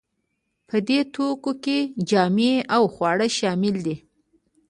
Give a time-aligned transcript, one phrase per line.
[0.67, 1.77] په دې توکو کې
[2.09, 3.95] جامې او خواړه شامل دي.